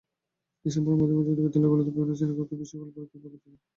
ডিসেম্বরের 0.65 0.99
মাঝামাঝিতেও 1.01 1.45
বিদ্যালয়গুলোতে 1.45 1.91
বিভিন্ন 1.91 2.13
শ্রেণীর 2.17 2.35
বিভিন্ন 2.35 2.59
বিষয়ের 2.61 2.83
অনেক 2.83 2.93
পরীক্ষা 2.95 3.17
বাকি 3.23 3.37
ছিল। 3.43 3.53